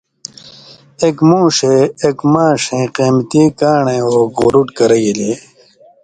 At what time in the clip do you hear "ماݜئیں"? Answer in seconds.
2.33-2.87